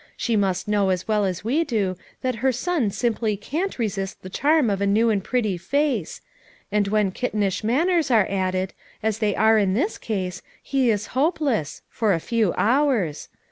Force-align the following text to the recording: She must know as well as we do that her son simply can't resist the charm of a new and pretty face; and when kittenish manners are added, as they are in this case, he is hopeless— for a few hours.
She 0.17 0.35
must 0.35 0.67
know 0.67 0.89
as 0.89 1.07
well 1.07 1.25
as 1.25 1.43
we 1.43 1.63
do 1.63 1.95
that 2.23 2.37
her 2.37 2.51
son 2.51 2.89
simply 2.89 3.37
can't 3.37 3.77
resist 3.77 4.23
the 4.23 4.31
charm 4.31 4.71
of 4.71 4.81
a 4.81 4.87
new 4.87 5.11
and 5.11 5.23
pretty 5.23 5.59
face; 5.59 6.21
and 6.71 6.87
when 6.87 7.11
kittenish 7.11 7.63
manners 7.63 8.09
are 8.09 8.25
added, 8.27 8.73
as 9.03 9.19
they 9.19 9.35
are 9.35 9.59
in 9.59 9.75
this 9.75 9.99
case, 9.99 10.41
he 10.63 10.89
is 10.89 11.09
hopeless— 11.13 11.83
for 11.87 12.13
a 12.13 12.19
few 12.19 12.51
hours. 12.57 13.29